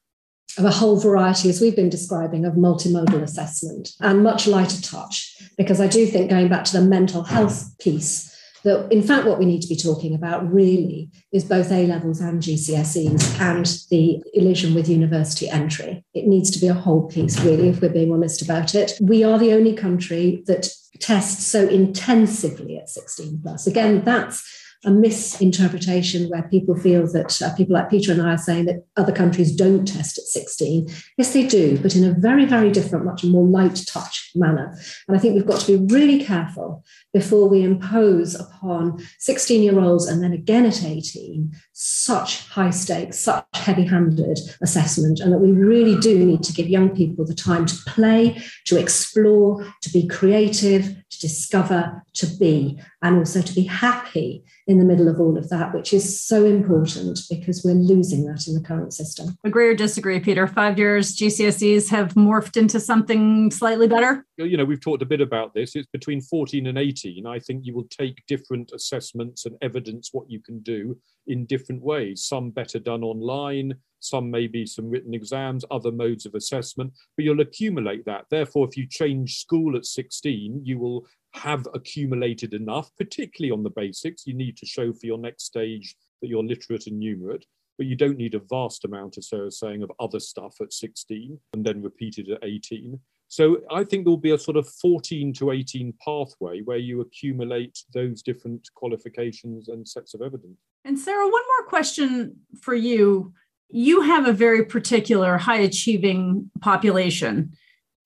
[0.58, 5.36] of a whole variety, as we've been describing, of multimodal assessment and much lighter touch.
[5.56, 8.31] Because I do think going back to the mental health piece,
[8.64, 12.20] that in fact what we need to be talking about really is both A levels
[12.20, 16.04] and GCSEs and the illusion with university entry.
[16.14, 18.92] It needs to be a whole piece, really, if we're being honest about it.
[19.00, 20.68] We are the only country that
[21.00, 23.66] tests so intensively at 16 plus.
[23.66, 28.38] Again, that's a misinterpretation where people feel that uh, people like Peter and I are
[28.38, 30.88] saying that other countries don't test at 16.
[31.16, 34.76] Yes, they do, but in a very, very different, much more light touch manner.
[35.06, 39.78] And I think we've got to be really careful before we impose upon 16 year
[39.78, 45.38] olds and then again at 18 such high stakes, such heavy handed assessment, and that
[45.38, 49.90] we really do need to give young people the time to play, to explore, to
[49.90, 55.20] be creative, to discover, to be, and also to be happy in the middle of
[55.20, 59.36] all of that, which is so important because we're losing that in the current system.
[59.44, 60.46] Agree or disagree, Peter?
[60.46, 64.24] Five years GCSEs have morphed into something slightly better?
[64.36, 65.74] You know, we've talked a bit about this.
[65.74, 67.26] It's between 14 and 18.
[67.26, 71.82] I think you will take different assessments and evidence what you can do in different
[71.82, 72.24] ways.
[72.24, 77.40] Some better done online, some maybe some written exams, other modes of assessment, but you'll
[77.40, 78.26] accumulate that.
[78.30, 83.70] Therefore, if you change school at 16, you will have accumulated enough, particularly on the
[83.70, 84.26] basics.
[84.26, 87.44] You need to show for your next stage that you're literate and numerate,
[87.78, 91.38] but you don't need a vast amount, as Sarah's saying, of other stuff at 16
[91.54, 92.98] and then repeated at 18.
[93.28, 97.78] So I think there'll be a sort of 14 to 18 pathway where you accumulate
[97.94, 100.58] those different qualifications and sets of evidence.
[100.84, 103.32] And Sarah, one more question for you.
[103.70, 107.54] You have a very particular high achieving population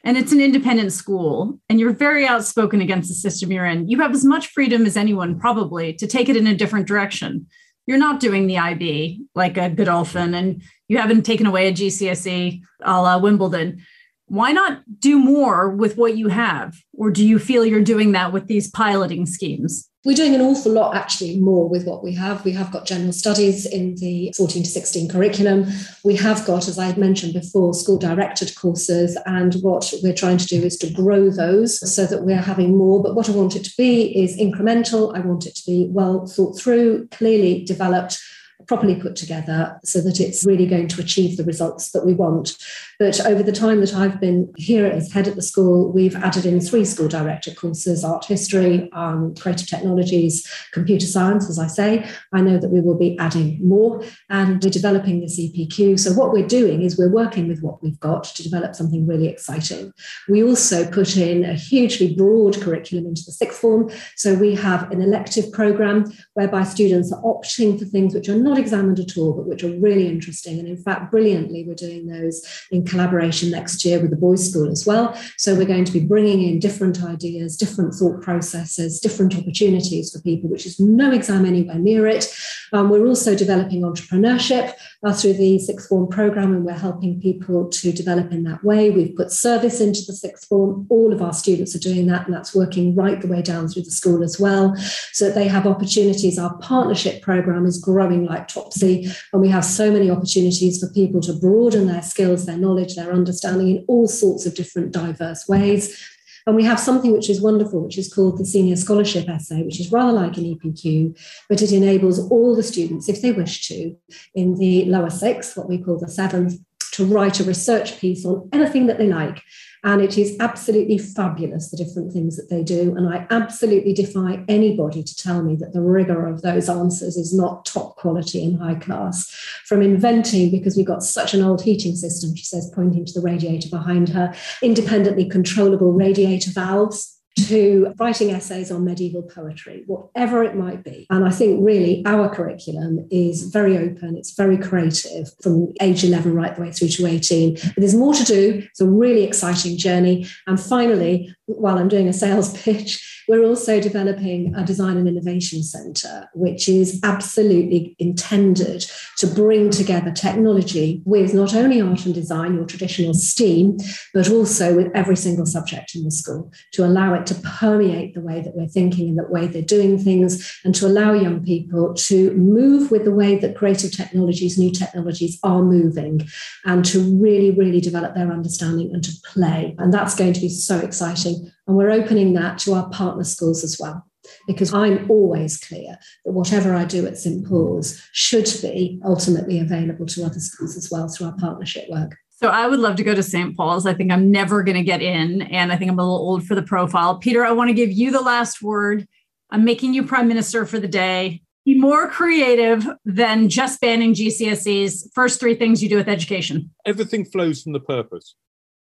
[0.07, 3.89] and it's an independent school and you're very outspoken against the system you're in.
[3.89, 7.49] You have as much freedom as anyone probably to take it in a different direction.
[7.87, 12.61] You're not doing the ib like a godolphin and you haven't taken away a gcse
[12.83, 13.85] a la wimbledon.
[14.27, 16.77] Why not do more with what you have?
[16.93, 20.71] Or do you feel you're doing that with these piloting schemes we're doing an awful
[20.71, 22.45] lot actually more with what we have.
[22.45, 25.67] We have got general studies in the 14 to 16 curriculum.
[26.05, 29.19] We have got, as I mentioned before, school directed courses.
[29.27, 33.03] And what we're trying to do is to grow those so that we're having more.
[33.03, 35.13] But what I want it to be is incremental.
[35.17, 38.23] I want it to be well thought through, clearly developed
[38.67, 42.57] properly put together so that it's really going to achieve the results that we want.
[42.99, 46.47] But over the time that I've been here as head at the school, we've added
[46.47, 52.09] in three school director courses art history, um, creative technologies, computer science, as I say.
[52.33, 55.99] I know that we will be adding more and we're developing this EPQ.
[55.99, 59.29] So, what we're doing is we're working with what we've got to develop something really
[59.29, 59.93] exciting.
[60.29, 63.91] We also put in a hugely broad curriculum into the sixth form.
[64.17, 68.56] So, we have an elective program whereby students are opting for things which are not
[68.57, 70.59] not examined at all, but which are really interesting.
[70.59, 74.71] And in fact, brilliantly, we're doing those in collaboration next year with the boys' school
[74.71, 75.15] as well.
[75.37, 80.21] So we're going to be bringing in different ideas, different thought processes, different opportunities for
[80.23, 82.35] people, which is no exam anywhere near it.
[82.73, 84.73] Um, we're also developing entrepreneurship
[85.13, 88.91] through the sixth form program, and we're helping people to develop in that way.
[88.91, 90.87] We've put service into the sixth form.
[90.89, 93.83] All of our students are doing that, and that's working right the way down through
[93.83, 94.75] the school as well,
[95.13, 96.39] so that they have opportunities.
[96.39, 101.21] Our partnership program is growing like topsy, and we have so many opportunities for people
[101.23, 106.16] to broaden their skills, their knowledge, their understanding in all sorts of different diverse ways.
[106.47, 109.81] And we have something which is wonderful, which is called the Senior Scholarship Essay, which
[109.81, 111.19] is rather like an EPQ,
[111.49, 113.97] but it enables all the students, if they wish to,
[114.35, 116.55] in the lower sixth, what we call the seventh,
[116.93, 119.43] to write a research piece on anything that they like.
[119.85, 122.97] And it is absolutely fabulous, the different things that they do.
[122.97, 127.35] And I absolutely defy anybody to tell me that the rigor of those answers is
[127.35, 129.29] not top quality and high class.
[129.65, 133.21] From inventing, because we've got such an old heating system, she says, pointing to the
[133.21, 140.57] radiator behind her, independently controllable radiator valves to writing essays on medieval poetry, whatever it
[140.57, 141.07] might be.
[141.11, 146.35] And I think really our curriculum is very open, it's very creative from age 11
[146.35, 147.55] right the way through to 18.
[147.55, 148.63] But there's more to do.
[148.71, 150.27] It's a really exciting journey.
[150.47, 155.63] And finally, while I'm doing a sales pitch, we're also developing a design and innovation
[155.63, 158.87] centre, which is absolutely intended
[159.19, 163.79] to bring together technology with not only art and design, your traditional STEAM,
[164.15, 168.21] but also with every single subject in the school to allow it to permeate the
[168.21, 171.95] way that we're thinking and the way they're doing things, and to allow young people
[171.95, 176.27] to move with the way that creative technologies, new technologies are moving,
[176.65, 179.75] and to really, really develop their understanding and to play.
[179.79, 181.51] And that's going to be so exciting.
[181.67, 184.07] And we're opening that to our partner schools as well.
[184.49, 187.47] Because I'm always clear that whatever I do at St.
[187.47, 192.17] Paul's should be ultimately available to other schools as well through our partnership work.
[192.33, 193.57] So I would love to go to St.
[193.57, 193.87] Paul's.
[193.87, 196.45] I think I'm never going to get in, and I think I'm a little old
[196.45, 197.19] for the profile.
[197.19, 199.07] Peter, I want to give you the last word.
[199.51, 201.43] I'm making you prime minister for the day.
[201.65, 205.15] Be more creative than just banning GCSEs.
[205.15, 206.71] First three things you do with education.
[206.85, 208.35] Everything flows from the purpose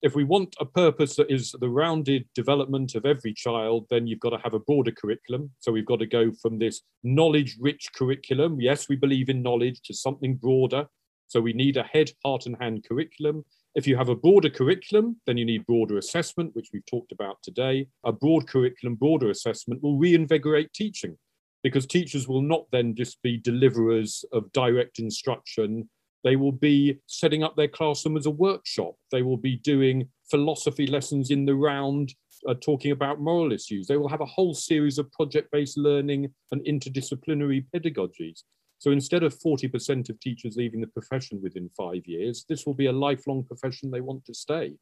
[0.03, 4.21] if we want a purpose that is the rounded development of every child, then you've
[4.21, 5.51] got to have a broader curriculum.
[5.61, 8.61] So we've got to go from this knowledge rich curriculum.
[8.61, 10.87] Yes, we believe in knowledge to something broader.
[11.29, 13.45] So we need a head, heart, and hand curriculum.
[13.77, 17.37] If you have a broader curriculum, then you need broader assessment, which we've talked about
[17.43, 17.87] today.
[18.05, 21.17] A broad curriculum, broader assessment will reinvigorate teaching
[21.63, 25.89] because teachers will not then just be deliverers of direct instruction
[26.25, 28.95] they will be setting up their classroom as a workshop.
[29.11, 32.15] They will be doing philosophy lessons in the round,
[32.49, 33.87] uh, talking about moral issues.
[33.87, 38.43] They will have a whole series of project based learning and interdisciplinary pedagogies.
[38.79, 42.87] So instead of 40% of teachers leaving the profession within five years, this will be
[42.87, 44.75] a lifelong profession they want to stay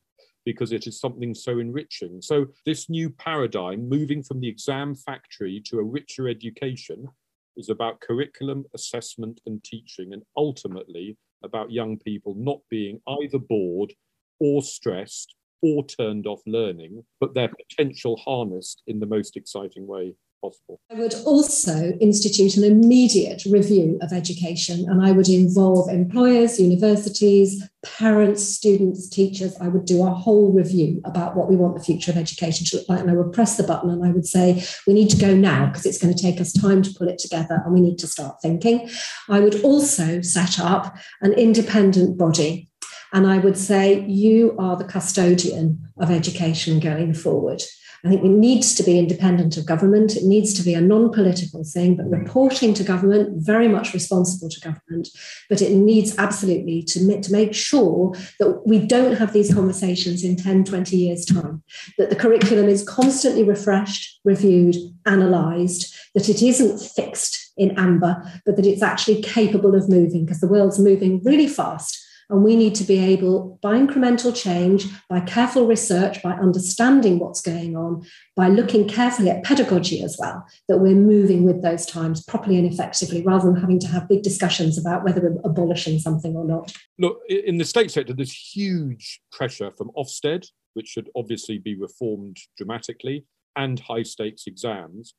[0.46, 2.22] because it is something so enriching.
[2.22, 7.08] So, this new paradigm, moving from the exam factory to a richer education,
[7.56, 13.92] is about curriculum, assessment, and teaching, and ultimately about young people not being either bored
[14.38, 20.14] or stressed or turned off learning, but their potential harnessed in the most exciting way
[20.40, 20.80] possible.
[20.90, 27.62] I would also institute an immediate review of education and I would involve employers, universities,
[27.84, 29.56] parents, students, teachers.
[29.60, 32.76] I would do a whole review about what we want the future of education to
[32.76, 33.00] look like.
[33.00, 35.66] And I would press the button and I would say, we need to go now
[35.66, 38.06] because it's going to take us time to pull it together and we need to
[38.06, 38.88] start thinking.
[39.28, 42.68] I would also set up an independent body
[43.12, 47.62] and I would say, you are the custodian of education going forward.
[48.04, 50.16] I think it needs to be independent of government.
[50.16, 52.12] It needs to be a non political thing, but mm.
[52.12, 55.08] reporting to government, very much responsible to government.
[55.48, 60.36] But it needs absolutely to, to make sure that we don't have these conversations in
[60.36, 61.62] 10, 20 years' time,
[61.98, 68.56] that the curriculum is constantly refreshed, reviewed, analysed, that it isn't fixed in amber, but
[68.56, 71.98] that it's actually capable of moving because the world's moving really fast
[72.30, 77.40] and we need to be able, by incremental change, by careful research, by understanding what's
[77.40, 78.06] going on,
[78.36, 82.72] by looking carefully at pedagogy as well, that we're moving with those times properly and
[82.72, 86.72] effectively rather than having to have big discussions about whether we're abolishing something or not.
[86.98, 92.38] Look, in the state sector, there's huge pressure from Ofsted, which should obviously be reformed
[92.56, 93.24] dramatically,
[93.56, 95.14] and high stakes exams.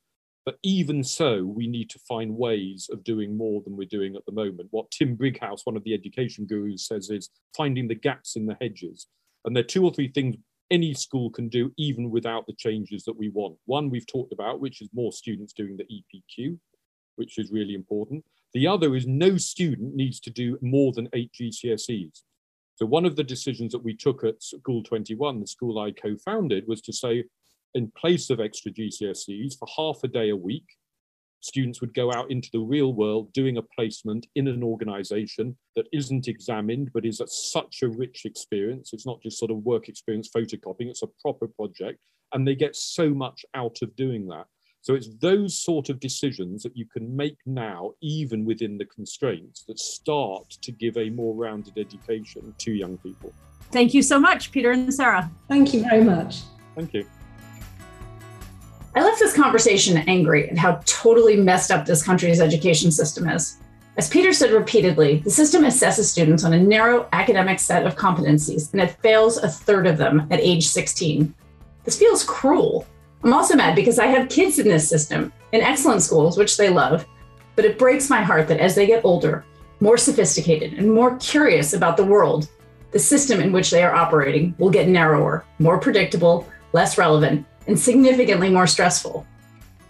[0.46, 4.26] But even so, we need to find ways of doing more than we're doing at
[4.26, 4.70] the moment.
[4.72, 8.58] What Tim Brighouse, one of the education gurus, says is finding the gaps in the
[8.60, 9.08] hedges.
[9.46, 10.36] And there are two or three things
[10.72, 13.58] any school can do, even without the changes that we want.
[13.66, 16.58] One we've talked about, which is more students doing the EPQ,
[17.18, 18.24] which is really important.
[18.54, 22.22] The other is no student needs to do more than eight GCSEs.
[22.76, 26.68] So one of the decisions that we took at School 21, the school I co-founded,
[26.68, 27.26] was to say,
[27.74, 30.66] in place of extra GCSEs, for half a day a week,
[31.42, 35.88] students would go out into the real world doing a placement in an organization that
[35.92, 38.92] isn't examined but is a, such a rich experience.
[38.94, 42.00] It's not just sort of work experience photocopying it's a proper project.
[42.34, 44.46] And they get so much out of doing that.
[44.84, 49.64] So it's those sort of decisions that you can make now even within the constraints
[49.66, 53.34] that start to give a more rounded education to young people.
[53.72, 55.30] Thank you so much peter and sarah.
[55.48, 56.42] Thank you very much.
[56.76, 57.06] Thank you
[58.94, 63.58] I left this conversation angry at how totally messed up this country's education system is.
[63.98, 68.72] As Peter said repeatedly, the system assesses students on a narrow academic set of competencies,
[68.74, 71.34] and it fails a third of them at age 16.
[71.86, 72.86] This feels cruel.
[73.24, 76.70] I'm also mad because I have kids in this system, in excellent schools, which they
[76.70, 77.06] love,
[77.56, 79.46] but it breaks my heart that as they get older,
[79.80, 82.50] more sophisticated, and more curious about the world,
[82.92, 87.80] the system in which they are operating will get narrower, more predictable, less relevant, and
[87.80, 89.26] significantly more stressful.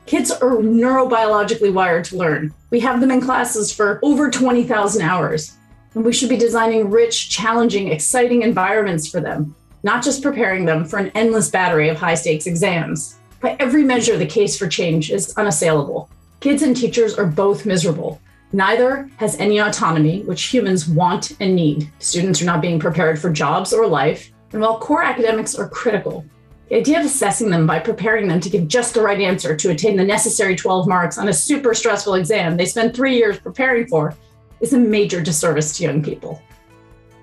[0.06, 2.54] Kids are neurobiologically wired to learn.
[2.70, 5.58] We have them in classes for over 20,000 hours,
[5.96, 10.86] and we should be designing rich, challenging, exciting environments for them, not just preparing them
[10.86, 13.18] for an endless battery of high stakes exams.
[13.42, 16.08] By every measure, the case for change is unassailable.
[16.40, 18.22] Kids and teachers are both miserable.
[18.54, 21.90] Neither has any autonomy, which humans want and need.
[21.98, 24.32] Students are not being prepared for jobs or life.
[24.54, 26.26] And while core academics are critical,
[26.72, 29.72] the idea of assessing them by preparing them to give just the right answer to
[29.72, 33.86] attain the necessary 12 marks on a super stressful exam they spend three years preparing
[33.88, 34.16] for
[34.62, 36.42] is a major disservice to young people.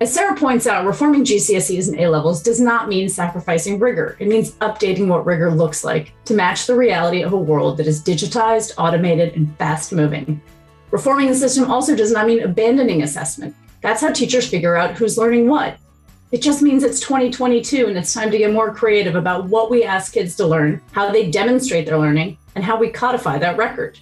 [0.02, 4.18] As Sarah points out, reforming GCSEs and A levels does not mean sacrificing rigor.
[4.20, 7.86] It means updating what rigor looks like to match the reality of a world that
[7.86, 10.42] is digitized, automated, and fast moving.
[10.90, 13.56] Reforming the system also does not mean abandoning assessment.
[13.80, 15.78] That's how teachers figure out who's learning what.
[16.30, 19.84] It just means it's 2022 and it's time to get more creative about what we
[19.84, 23.98] ask kids to learn, how they demonstrate their learning, and how we codify that record.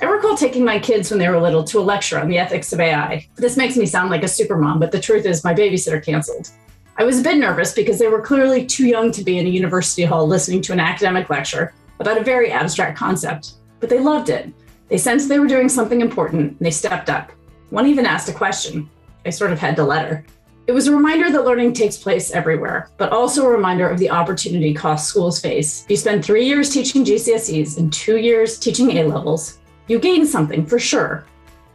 [0.00, 2.72] I recall taking my kids when they were little to a lecture on the ethics
[2.72, 3.26] of AI.
[3.36, 6.48] This makes me sound like a supermom, but the truth is my babysitter canceled.
[6.96, 9.50] I was a bit nervous because they were clearly too young to be in a
[9.50, 14.30] university hall listening to an academic lecture about a very abstract concept, but they loved
[14.30, 14.50] it.
[14.88, 17.30] They sensed they were doing something important and they stepped up.
[17.68, 18.88] One even asked a question.
[19.26, 20.24] I sort of had to let her.
[20.68, 24.10] It was a reminder that learning takes place everywhere, but also a reminder of the
[24.10, 25.84] opportunity costs schools face.
[25.84, 29.60] If you spend three years teaching GCSEs and two years teaching A levels.
[29.86, 31.24] You gain something for sure,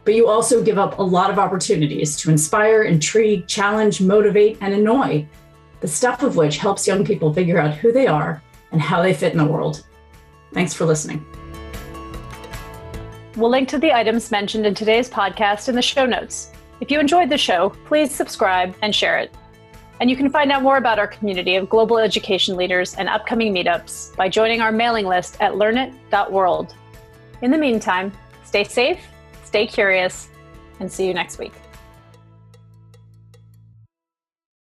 [0.04, 4.72] but you also give up a lot of opportunities to inspire, intrigue, challenge, motivate, and
[4.72, 5.26] annoy,
[5.80, 8.40] the stuff of which helps young people figure out who they are
[8.70, 9.84] and how they fit in the world.
[10.52, 11.26] Thanks for listening.
[13.34, 16.52] We'll link to the items mentioned in today's podcast in the show notes.
[16.84, 19.34] If you enjoyed the show, please subscribe and share it.
[20.00, 23.54] And you can find out more about our community of global education leaders and upcoming
[23.54, 26.74] meetups by joining our mailing list at learnit.world.
[27.40, 28.12] In the meantime,
[28.44, 29.02] stay safe,
[29.44, 30.28] stay curious,
[30.78, 31.54] and see you next week.